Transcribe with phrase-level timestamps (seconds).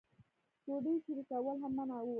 [0.65, 2.09] ډوډۍ شریکول هم منع وو.